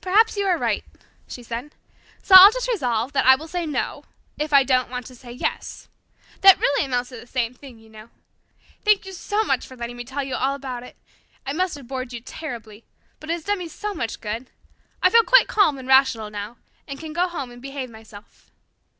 "Perhaps 0.00 0.36
you 0.36 0.46
are 0.46 0.56
right," 0.56 0.84
she 1.26 1.42
said. 1.42 1.74
"So 2.22 2.36
I'll 2.36 2.52
just 2.52 2.68
resolve 2.68 3.12
that 3.12 3.26
I 3.26 3.34
will 3.34 3.48
say 3.48 3.66
'no' 3.66 4.04
if 4.38 4.52
I 4.52 4.62
don't 4.62 4.88
want 4.88 5.04
to 5.06 5.16
say 5.16 5.32
'yes.' 5.32 5.88
That 6.42 6.60
really 6.60 6.84
amounts 6.84 7.08
to 7.08 7.16
the 7.16 7.26
same 7.26 7.54
thing, 7.54 7.80
you 7.80 7.88
know. 7.90 8.08
Thank 8.84 9.04
you 9.04 9.12
so 9.12 9.42
much 9.42 9.66
for 9.66 9.74
letting 9.76 9.96
me 9.96 10.04
tell 10.04 10.22
you 10.22 10.36
all 10.36 10.54
about 10.54 10.84
it. 10.84 10.96
It 11.44 11.56
must 11.56 11.74
have 11.74 11.88
bored 11.88 12.12
you 12.12 12.20
terribly, 12.20 12.84
but 13.18 13.30
it 13.30 13.32
has 13.32 13.42
done 13.42 13.58
me 13.58 13.66
so 13.66 13.94
much 13.94 14.20
good. 14.20 14.48
I 15.02 15.10
feel 15.10 15.24
quite 15.24 15.48
calm 15.48 15.76
and 15.76 15.88
rational 15.88 16.30
now, 16.30 16.58
and 16.86 17.00
can 17.00 17.12
go 17.12 17.26
home 17.26 17.50
and 17.50 17.60
behave 17.60 17.90
myself. 17.90 18.52